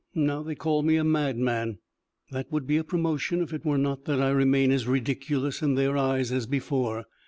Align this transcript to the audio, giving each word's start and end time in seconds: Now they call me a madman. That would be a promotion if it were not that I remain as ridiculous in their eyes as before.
Now 0.15 0.41
they 0.41 0.55
call 0.55 0.81
me 0.81 0.95
a 0.95 1.03
madman. 1.03 1.77
That 2.31 2.51
would 2.51 2.65
be 2.65 2.77
a 2.77 2.83
promotion 2.83 3.39
if 3.39 3.53
it 3.53 3.63
were 3.63 3.77
not 3.77 4.05
that 4.05 4.19
I 4.19 4.31
remain 4.31 4.71
as 4.71 4.87
ridiculous 4.87 5.61
in 5.61 5.75
their 5.75 5.95
eyes 5.95 6.31
as 6.31 6.47
before. 6.47 7.05